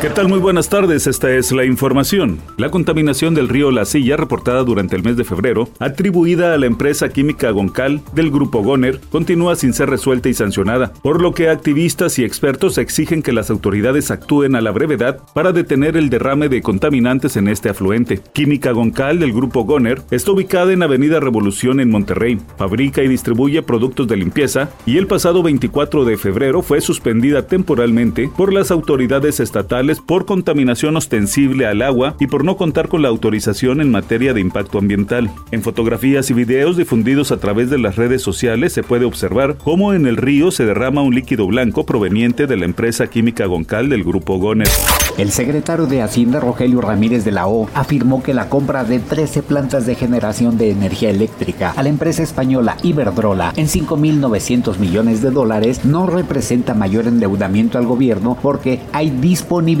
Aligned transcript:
¿Qué 0.00 0.10
tal? 0.10 0.28
Muy 0.28 0.38
buenas 0.38 0.68
tardes, 0.68 1.08
esta 1.08 1.34
es 1.34 1.50
la 1.50 1.64
información. 1.64 2.38
La 2.56 2.70
contaminación 2.70 3.34
del 3.34 3.48
río 3.48 3.72
La 3.72 3.84
Silla, 3.84 4.16
reportada 4.16 4.62
durante 4.62 4.94
el 4.94 5.02
mes 5.02 5.16
de 5.16 5.24
febrero, 5.24 5.70
atribuida 5.80 6.54
a 6.54 6.56
la 6.56 6.66
empresa 6.66 7.08
química 7.08 7.50
Goncal 7.50 8.00
del 8.14 8.30
grupo 8.30 8.62
Goner, 8.62 9.00
continúa 9.10 9.56
sin 9.56 9.72
ser 9.72 9.90
resuelta 9.90 10.28
y 10.28 10.34
sancionada, 10.34 10.92
por 11.02 11.20
lo 11.20 11.34
que 11.34 11.48
activistas 11.48 12.16
y 12.20 12.24
expertos 12.24 12.78
exigen 12.78 13.22
que 13.22 13.32
las 13.32 13.50
autoridades 13.50 14.12
actúen 14.12 14.54
a 14.54 14.60
la 14.60 14.70
brevedad 14.70 15.18
para 15.34 15.50
detener 15.50 15.96
el 15.96 16.10
derrame 16.10 16.48
de 16.48 16.62
contaminantes 16.62 17.36
en 17.36 17.48
este 17.48 17.68
afluente. 17.68 18.20
Química 18.32 18.70
Goncal 18.70 19.18
del 19.18 19.32
grupo 19.32 19.64
Goner 19.64 20.02
está 20.12 20.30
ubicada 20.30 20.72
en 20.72 20.84
Avenida 20.84 21.18
Revolución 21.18 21.80
en 21.80 21.90
Monterrey, 21.90 22.38
fabrica 22.56 23.02
y 23.02 23.08
distribuye 23.08 23.62
productos 23.62 24.06
de 24.06 24.16
limpieza 24.16 24.70
y 24.86 24.96
el 24.96 25.08
pasado 25.08 25.42
24 25.42 26.04
de 26.04 26.16
febrero 26.16 26.62
fue 26.62 26.80
suspendida 26.80 27.48
temporalmente 27.48 28.30
por 28.36 28.52
las 28.52 28.70
autoridades 28.70 29.40
estatales 29.40 29.87
por 29.96 30.26
contaminación 30.26 30.96
ostensible 30.96 31.66
al 31.66 31.80
agua 31.80 32.14
y 32.20 32.26
por 32.26 32.44
no 32.44 32.56
contar 32.56 32.88
con 32.88 33.00
la 33.00 33.08
autorización 33.08 33.80
en 33.80 33.90
materia 33.90 34.34
de 34.34 34.40
impacto 34.40 34.78
ambiental. 34.78 35.30
En 35.50 35.62
fotografías 35.62 36.28
y 36.30 36.34
videos 36.34 36.76
difundidos 36.76 37.32
a 37.32 37.38
través 37.38 37.70
de 37.70 37.78
las 37.78 37.96
redes 37.96 38.20
sociales 38.20 38.74
se 38.74 38.82
puede 38.82 39.06
observar 39.06 39.56
cómo 39.56 39.94
en 39.94 40.06
el 40.06 40.18
río 40.18 40.50
se 40.50 40.66
derrama 40.66 41.00
un 41.00 41.14
líquido 41.14 41.46
blanco 41.46 41.86
proveniente 41.86 42.46
de 42.46 42.56
la 42.56 42.66
empresa 42.66 43.06
química 43.06 43.46
Goncal 43.46 43.88
del 43.88 44.04
grupo 44.04 44.38
Goner. 44.38 44.68
El 45.16 45.30
secretario 45.30 45.86
de 45.86 46.02
Hacienda 46.02 46.38
Rogelio 46.38 46.80
Ramírez 46.80 47.24
de 47.24 47.32
la 47.32 47.46
O 47.48 47.68
afirmó 47.74 48.22
que 48.22 48.34
la 48.34 48.48
compra 48.50 48.84
de 48.84 48.98
13 48.98 49.42
plantas 49.42 49.86
de 49.86 49.94
generación 49.94 50.58
de 50.58 50.70
energía 50.70 51.10
eléctrica 51.10 51.72
a 51.74 51.82
la 51.82 51.88
empresa 51.88 52.22
española 52.22 52.76
Iberdrola 52.82 53.52
en 53.56 53.66
5.900 53.66 54.78
millones 54.78 55.22
de 55.22 55.30
dólares 55.30 55.84
no 55.84 56.06
representa 56.06 56.74
mayor 56.74 57.06
endeudamiento 57.06 57.78
al 57.78 57.86
gobierno 57.86 58.36
porque 58.40 58.80
hay 58.92 59.10
disponibilidad 59.10 59.77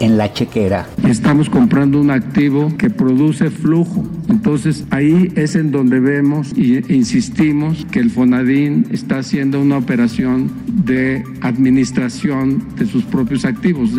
en 0.00 0.16
la 0.16 0.32
chequera. 0.32 0.86
Estamos 1.06 1.50
comprando 1.50 2.00
un 2.00 2.10
activo 2.10 2.72
que 2.78 2.88
produce 2.88 3.50
flujo. 3.50 4.02
Entonces 4.30 4.86
ahí 4.88 5.30
es 5.36 5.56
en 5.56 5.72
donde 5.72 6.00
vemos 6.00 6.54
e 6.56 6.82
insistimos 6.88 7.86
que 7.90 7.98
el 8.00 8.10
Fonadín 8.10 8.86
está 8.92 9.18
haciendo 9.18 9.60
una 9.60 9.76
operación 9.76 10.50
de 10.86 11.22
administración 11.42 12.64
de 12.78 12.86
sus 12.86 13.04
propios 13.04 13.44
activos, 13.44 13.90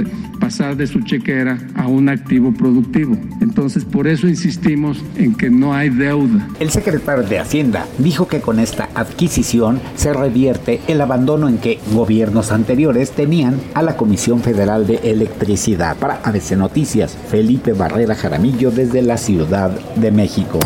pasar 0.48 0.78
de 0.78 0.88
su 0.88 1.02
chequera 1.02 1.58
a 1.76 1.88
un 1.88 2.08
activo 2.08 2.54
productivo. 2.54 3.18
Entonces 3.42 3.84
por 3.84 4.08
eso 4.08 4.30
insistimos 4.30 4.98
en 5.18 5.36
que 5.36 5.50
no 5.50 5.74
hay 5.74 5.90
deuda. 5.90 6.48
El 6.62 6.70
secretario 6.70 7.26
de 7.26 7.38
Hacienda 7.38 7.86
dijo 7.98 8.30
que 8.30 8.40
con 8.40 8.58
esta 8.60 8.88
adquisición 8.96 9.82
se 9.98 10.14
revierte 10.14 10.80
el 10.88 11.02
abandono 11.02 11.50
en 11.50 11.58
que 11.58 11.82
gobiernos 11.92 12.54
anteriores 12.54 13.12
tenían 13.12 13.60
a 13.74 13.82
la 13.82 13.98
Comisión 13.98 14.40
Federal 14.40 14.88
de 14.88 14.96
Electricidad. 15.04 15.98
Para 15.98 16.22
ABC 16.24 16.52
Noticias, 16.52 17.18
Felipe 17.30 17.74
Barrera 17.74 18.16
Jaramillo 18.16 18.72
desde 18.72 19.02
la 19.02 19.18
Ciudad 19.18 19.72
de 19.98 20.12
México. 20.12 20.60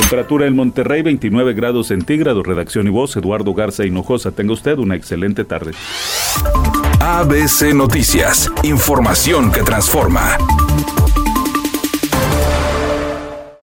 Temperatura 0.00 0.46
en 0.46 0.56
Monterrey 0.56 1.02
29 1.02 1.52
grados 1.52 1.88
centígrados. 1.88 2.46
Redacción 2.46 2.86
y 2.86 2.90
voz 2.90 3.14
Eduardo 3.16 3.52
Garza 3.52 3.84
Hinojosa. 3.84 4.32
Tenga 4.32 4.54
usted 4.54 4.78
una 4.78 4.96
excelente 4.96 5.44
tarde. 5.44 5.72
ABC 7.00 7.74
Noticias. 7.74 8.50
Información 8.62 9.52
que 9.52 9.62
transforma. 9.62 10.38